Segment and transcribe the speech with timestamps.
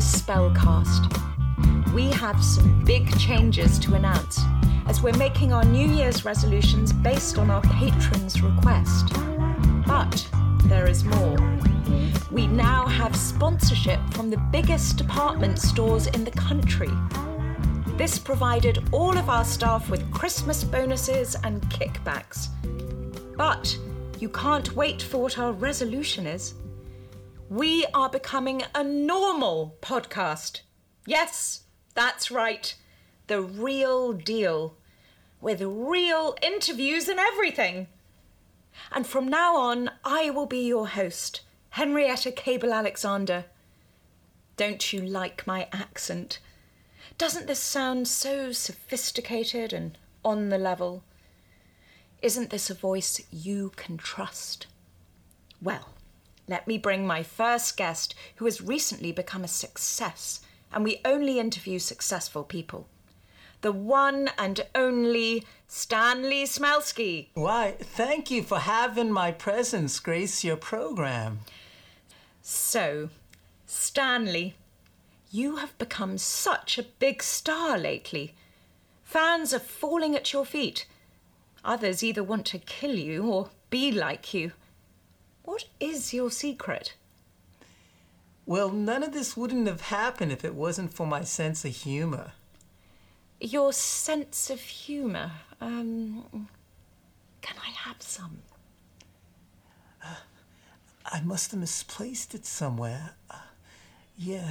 [0.00, 1.92] the Spellcast.
[1.92, 4.40] We have some big changes to announce
[4.86, 9.12] as we're making our New Year's resolutions based on our patrons' request.
[9.86, 10.26] But
[10.64, 11.36] there is more.
[12.30, 16.90] We now have sponsorship from the biggest department stores in the country.
[17.98, 22.48] This provided all of our staff with Christmas bonuses and kickbacks.
[23.36, 23.76] But
[24.18, 26.54] you can't wait for what our resolution is.
[27.50, 30.60] We are becoming a normal podcast.
[31.04, 31.64] Yes,
[31.96, 32.72] that's right.
[33.26, 34.76] The real deal.
[35.40, 37.88] With real interviews and everything.
[38.92, 43.46] And from now on, I will be your host, Henrietta Cable Alexander.
[44.56, 46.38] Don't you like my accent?
[47.18, 51.02] Doesn't this sound so sophisticated and on the level?
[52.22, 54.68] Isn't this a voice you can trust?
[55.60, 55.88] Well,
[56.50, 60.40] let me bring my first guest who has recently become a success,
[60.72, 62.88] and we only interview successful people.
[63.60, 67.28] The one and only Stanley Smelsky.
[67.34, 71.40] Why, thank you for having my presence grace your program.
[72.42, 73.10] So,
[73.66, 74.56] Stanley,
[75.30, 78.34] you have become such a big star lately.
[79.04, 80.86] Fans are falling at your feet.
[81.64, 84.52] Others either want to kill you or be like you.
[85.44, 86.94] What is your secret?
[88.46, 92.32] Well, none of this wouldn't have happened if it wasn't for my sense of humor.
[93.40, 95.30] Your sense of humour.
[95.60, 96.48] Um,
[97.40, 98.38] can I have some?
[101.12, 103.14] I must have misplaced it somewhere.
[103.28, 103.36] Uh,
[104.16, 104.48] yeah.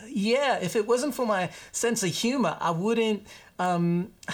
[0.00, 3.26] Uh, yeah, if it wasn't for my sense of humor, I wouldn't.
[3.58, 4.12] Um,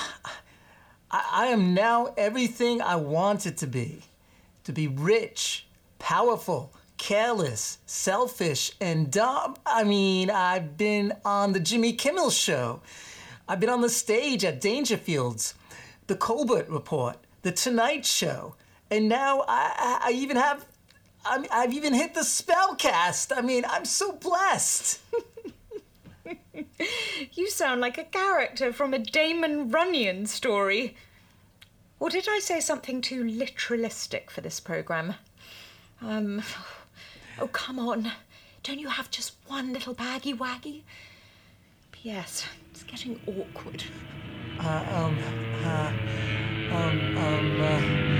[1.10, 4.02] I, I am now everything I wanted to be
[4.64, 5.66] to be rich,
[6.00, 9.54] powerful, careless, selfish, and dumb.
[9.64, 12.82] I mean, I've been on the Jimmy Kimmel show.
[13.46, 15.54] I've been on the stage at Dangerfields,
[16.08, 18.56] the Colbert Report, the Tonight Show,
[18.90, 20.66] and now I, I even have.
[21.24, 23.36] I I've even hit the spellcast.
[23.36, 25.00] I mean, I'm so blessed.
[27.32, 30.96] you sound like a character from a Damon Runyon story.
[31.98, 35.14] Or did I say something too literalistic for this programme?
[36.02, 36.42] Um,
[37.40, 38.10] oh, come on.
[38.62, 40.82] Don't you have just one little baggy waggy?
[41.92, 42.44] P.S.
[42.70, 43.84] It's getting awkward.
[44.58, 45.18] Uh, um,
[45.64, 45.92] uh,
[46.72, 48.10] um, um, uh,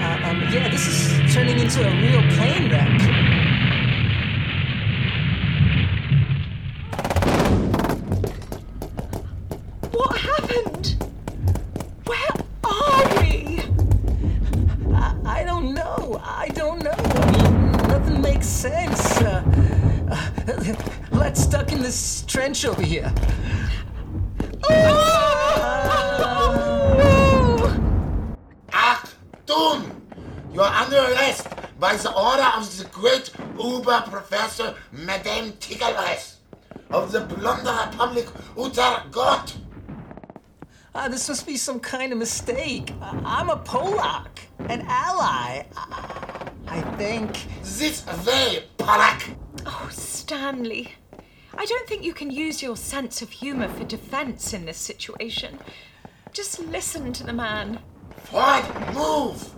[0.00, 3.53] uh, um, yeah, this is turning into a real plane wreck.
[29.54, 30.00] Achtung!
[30.52, 31.46] You are under arrest
[31.78, 36.36] by the order of the great Uber professor Madame Tigalres
[36.90, 38.26] of the Plunder Republic
[38.58, 39.56] Utter Gott.
[40.94, 42.92] Ah, this must be some kind of mistake.
[43.00, 44.38] I- I'm a Polak,
[44.68, 45.64] an ally.
[45.76, 47.46] I, I think.
[47.62, 49.36] This way, Polak.
[49.66, 50.92] Oh, Stanley.
[51.56, 55.58] I don't think you can use your sense of humour for defence in this situation.
[56.32, 57.80] Just listen to the man.
[58.34, 58.64] Forward,
[58.94, 59.50] move.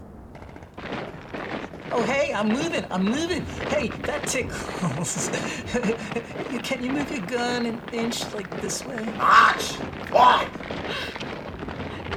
[1.93, 2.85] Oh, hey, I'm moving.
[2.91, 3.43] I'm moving.
[3.71, 5.31] Hey, that tickles.
[6.53, 9.03] You- Can you move your gun an inch like this way?
[9.17, 9.63] March.
[10.13, 10.49] Forward.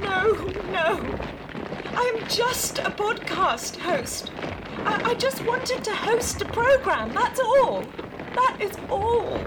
[0.02, 0.32] No,
[0.70, 1.18] no.
[1.94, 4.30] I'm just a podcast host.
[4.84, 7.84] I, I just wanted to host a program, that's all.
[8.36, 9.39] That is all.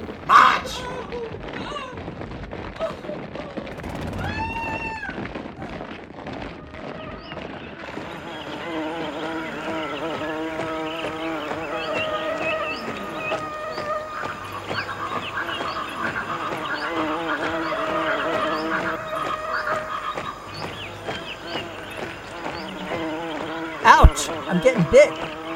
[24.94, 25.12] Bit.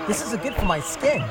[0.08, 1.22] This isn't good for my skin.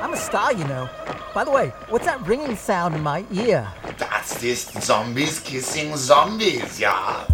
[0.00, 0.88] I'm a star, you know.
[1.34, 3.66] By the way, what's that ringing sound in my ear?
[3.98, 7.26] Das ist Zombies kissing Zombies, ja.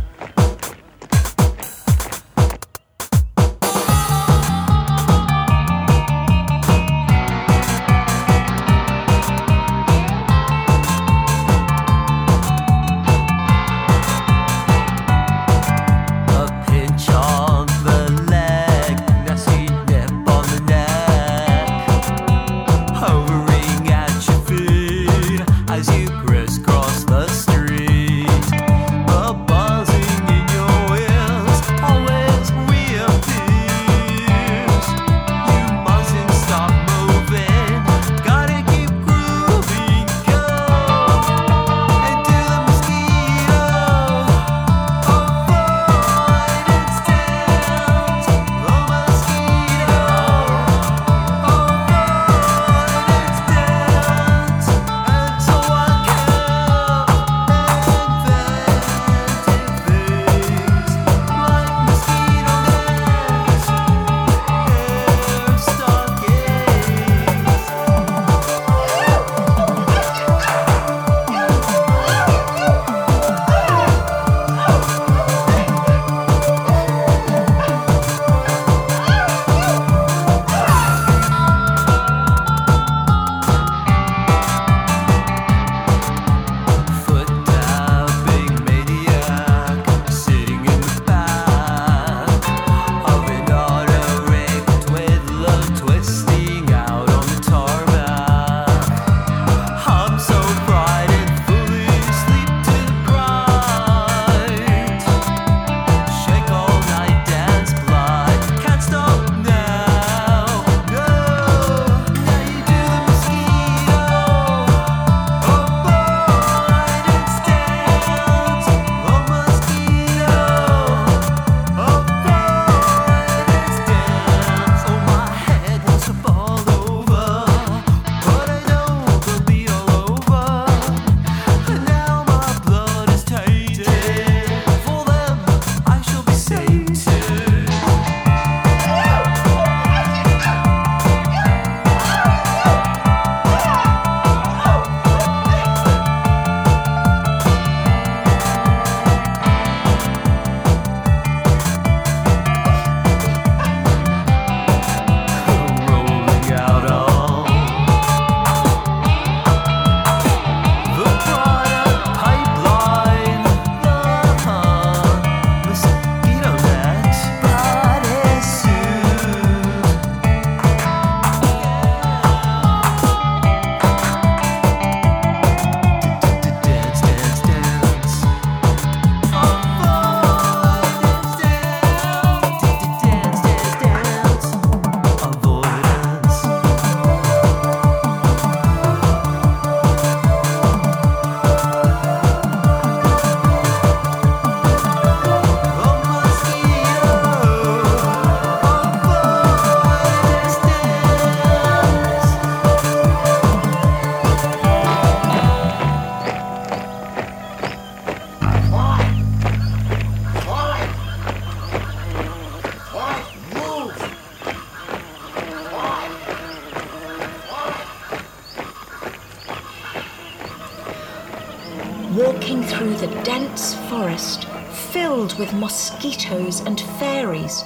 [225.38, 227.64] With mosquitoes and fairies,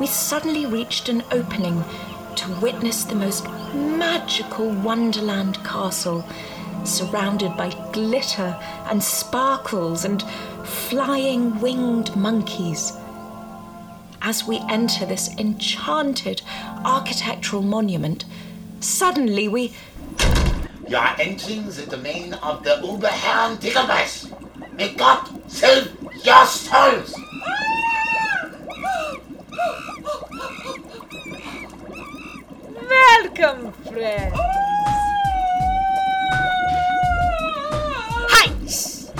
[0.00, 1.84] we suddenly reached an opening
[2.36, 6.24] to witness the most magical Wonderland castle,
[6.84, 10.22] surrounded by glitter and sparkles and
[10.64, 12.92] flying winged monkeys.
[14.22, 16.42] As we enter this enchanted
[16.84, 18.24] architectural monument,
[18.80, 19.72] suddenly we.
[20.88, 24.72] You are entering the domain of the Uberherrn Tickelbeiß.
[24.76, 27.14] May God save your souls!
[32.88, 34.34] Welcome, friends.
[38.30, 39.12] Heinz!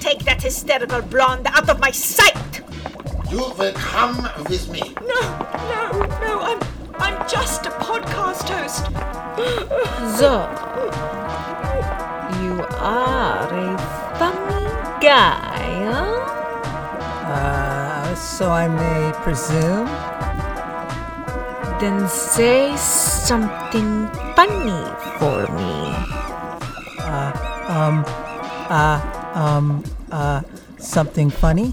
[0.00, 2.34] Take that hysterical blonde out of my sight!
[3.30, 4.82] You will come with me.
[5.02, 5.20] No,
[5.68, 6.78] no, no, I'm.
[7.00, 8.86] I'm just a podcast host.
[10.18, 10.30] So,
[12.42, 13.78] you are a
[14.18, 15.47] funny guy, huh?
[18.28, 19.88] So I may presume?
[21.80, 24.84] Then say something funny
[25.18, 25.72] for me.
[27.68, 28.04] Um,
[28.68, 29.00] uh,
[29.34, 29.82] um,
[30.12, 30.42] uh,
[30.78, 31.72] something funny?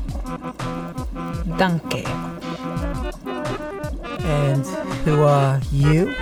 [1.60, 2.06] Danke.
[4.24, 4.66] And
[5.04, 6.14] who are you?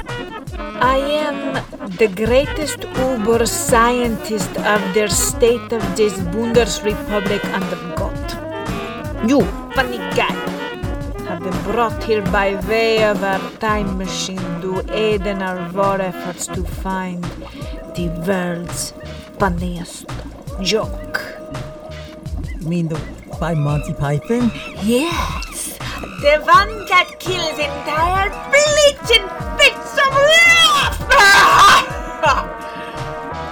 [0.82, 1.64] I am
[1.98, 8.43] the greatest Uber scientist of their state of this Bundesrepublik under God.
[9.26, 9.40] You,
[9.74, 10.36] funny guy,
[11.28, 16.02] have been brought here by way of our time machine to aid in our war
[16.02, 17.24] efforts to find
[17.96, 18.94] the world's
[19.40, 20.06] funniest
[20.62, 21.24] joke.
[22.60, 23.00] You mean the
[23.40, 24.52] by Monty Python?
[24.84, 25.78] Yes,
[26.20, 29.24] the one that kills entire fleets in
[29.56, 31.32] fits of laughter.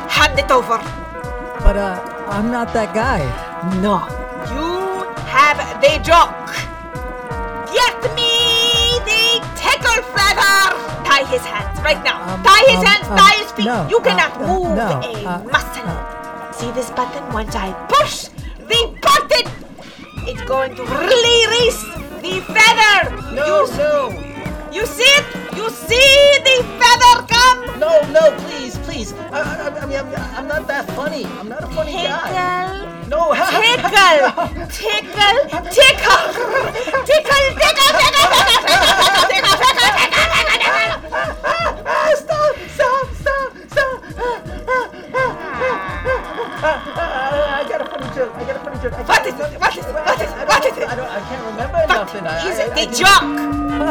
[0.10, 0.80] Hand it over.
[1.63, 3.24] But uh, I'm not that guy.
[3.82, 4.00] No,
[5.81, 6.47] have the joke.
[7.73, 10.75] Get me the tickle feather.
[11.05, 12.21] Tie his hands right now.
[12.33, 13.65] Um, tie his um, hands, um, tie his feet.
[13.65, 15.83] no, you uh, cannot uh, move no, a uh, muscle.
[15.85, 16.51] uh.
[16.51, 17.23] See this button?
[17.33, 19.51] Once I push the button,
[20.27, 21.81] it's going to release
[22.21, 23.33] the feather.
[23.33, 24.09] No, you, no,
[24.71, 25.25] you see it?
[25.55, 27.11] You see the feather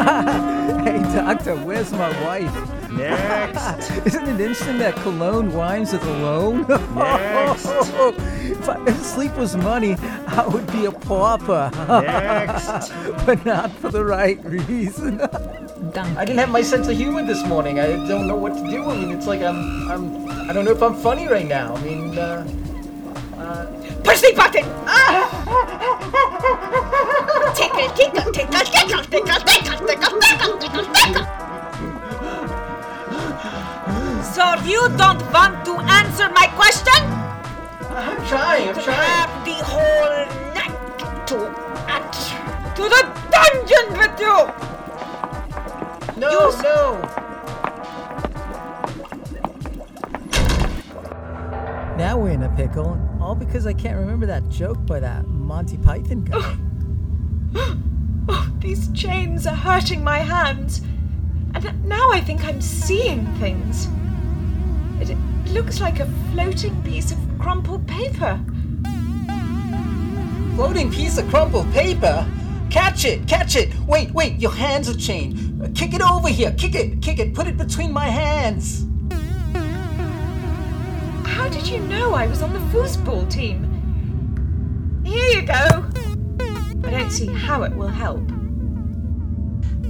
[0.81, 2.89] Hey, doctor, where's my wife?
[2.89, 3.91] Next.
[4.07, 6.65] Isn't it instant that cologne rhymes with alone?
[6.95, 7.67] Next.
[7.67, 9.93] if, I, if sleep was money,
[10.25, 11.69] I would be a pauper.
[11.87, 12.89] Next.
[13.27, 15.21] but not for the right reason.
[15.21, 17.79] I didn't have my sense of humor this morning.
[17.79, 18.83] I don't know what to do.
[18.89, 21.75] I mean, it's like I'm, I'm, I don't know if I'm funny right now.
[21.75, 22.43] I mean, uh,
[24.03, 24.65] Push the button.
[27.55, 29.50] Tickle, tickle, tickle, tickle, tickle, tickle, tickle,
[44.21, 44.47] you.
[46.17, 47.01] No, You- no.
[51.97, 55.77] Now we're in a pickle, all because I can't remember that joke by that Monty
[55.77, 56.57] Python guy.
[58.29, 60.81] Oh, these chains are hurting my hands.
[61.55, 63.87] And now I think I'm seeing things.
[65.01, 65.17] It
[65.51, 68.39] looks like a floating piece of crumpled paper.
[70.55, 72.25] Floating piece of crumpled paper.
[72.71, 73.77] Catch it, catch it.
[73.85, 75.75] Wait, wait, your hands are chained.
[75.75, 76.53] Kick it over here.
[76.53, 77.33] Kick it, kick it.
[77.33, 78.85] Put it between my hands.
[81.27, 83.67] How did you know I was on the foosball team?
[85.03, 85.85] Here you go.
[86.87, 88.25] I don't see how it will help.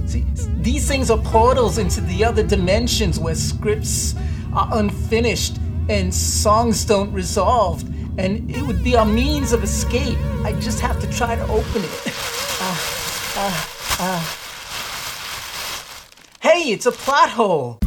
[0.06, 0.24] See,
[0.56, 4.16] these things are portals into the other dimensions where scripts
[4.52, 5.58] are unfinished
[5.88, 7.84] and songs don't resolve.
[8.18, 10.18] And it would be our means of escape.
[10.44, 12.14] I just have to try to open it.
[13.44, 14.20] Uh.
[16.40, 17.78] Hey, it's a plot hole.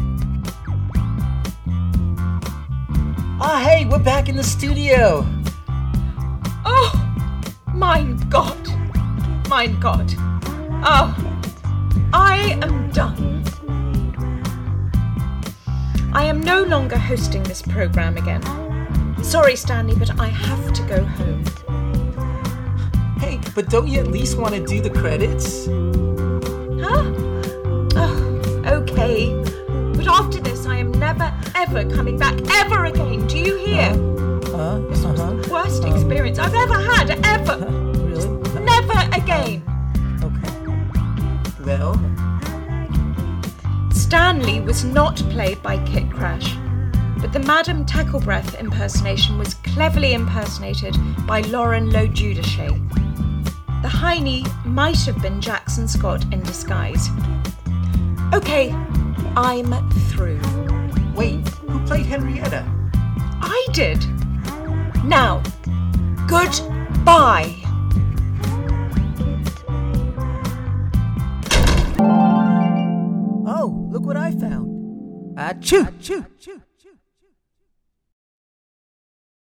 [3.40, 5.26] Ah, hey, we're back in the studio.
[6.66, 6.92] Oh,
[7.74, 8.68] mein Gott.
[9.50, 10.14] Mein Gott.
[10.84, 11.16] Oh,
[12.12, 13.42] I am done.
[16.12, 18.44] I am no longer hosting this program again.
[19.24, 21.65] Sorry, Stanley, but I have to go home.
[23.56, 25.66] But don't you at least want to do the credits?
[26.84, 27.04] Huh?
[27.96, 29.34] Oh, okay.
[29.96, 33.26] But after this, I am never, ever coming back ever again.
[33.28, 33.90] Do you hear?
[34.52, 34.80] Huh?
[34.90, 35.34] This was Uh-huh.
[35.42, 37.58] the worst experience I've ever had, ever.
[37.66, 38.28] Really?
[38.62, 39.64] Never again.
[40.22, 40.54] Okay.
[41.66, 41.94] Well,
[43.94, 46.50] Stanley was not played by Kit Krash,
[47.22, 50.94] but the Madame Tacklebreath impersonation was cleverly impersonated
[51.26, 52.75] by Lauren LoGiudice.
[53.86, 57.08] The Heine might have been Jackson Scott in disguise.
[58.34, 58.72] Okay,
[59.38, 59.72] I'm
[60.10, 60.42] through.
[61.14, 62.66] wait, who played Henrietta?
[62.96, 64.04] I did.
[65.06, 65.44] Now,
[66.28, 67.56] goodbye.
[73.48, 75.38] Oh, look what I found.
[75.38, 75.84] Achoo!
[75.84, 76.26] Achoo!
[76.40, 76.62] Achoo!